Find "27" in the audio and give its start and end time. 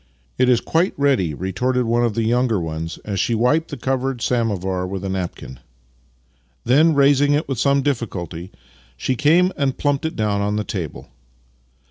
2.87-3.05